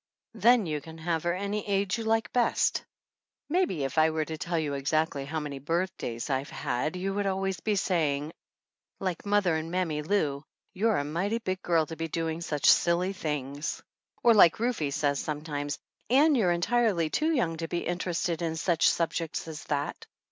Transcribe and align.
Then 0.33 0.65
you 0.65 0.81
can 0.81 0.97
have 0.97 1.21
her 1.25 1.35
any 1.35 1.63
age 1.69 1.99
you, 1.99 2.03
like 2.05 2.33
best. 2.33 2.83
Maybe 3.49 3.83
if 3.83 3.99
I 3.99 4.09
were 4.09 4.25
to 4.25 4.35
tell 4.35 4.55
exactly 4.57 5.25
how 5.25 5.39
many 5.39 5.59
birthdays 5.59 6.27
I've 6.27 6.49
had 6.49 6.95
you 6.95 7.13
would 7.13 7.27
always 7.27 7.59
be 7.59 7.75
saying, 7.75 8.33
like 8.99 9.27
mother 9.27 9.55
and 9.55 9.69
Mammy 9.69 10.01
Lou, 10.01 10.43
"You're 10.73 10.97
a 10.97 11.03
mighty 11.03 11.37
big 11.37 11.61
girl 11.61 11.85
to 11.85 11.95
be 11.95 12.07
doing 12.07 12.41
such 12.41 12.63
siDy 12.67 13.13
things." 13.15 13.83
Or 14.23 14.33
like 14.33 14.59
Rufe 14.59 14.91
says 14.91 15.19
sometimes, 15.19 15.77
"Ann, 16.09 16.33
you're 16.33 16.51
entirely 16.51 17.11
too 17.11 17.31
young 17.31 17.57
to 17.57 17.67
be 17.67 17.85
interested 17.85 18.41
in 18.41 18.55
suck 18.55 18.81
subjects 18.81 19.47
as 19.47 19.65
that." 19.65 20.07